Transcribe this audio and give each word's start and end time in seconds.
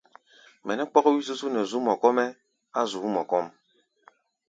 Mɛ 0.65 0.73
nɛ́ 0.77 0.87
kpɔ́k 0.91 1.05
wí-zúzú 1.13 1.47
nɛ 1.53 1.61
zu̧ú̧ 1.69 1.83
mɔ 1.87 1.93
kɔ́-mɛ́ 2.01 2.27
á̧ 2.79 2.83
zu̧ú̧ 2.91 3.09
mɔ 3.15 3.21
kɔ́ʼm. 3.29 3.47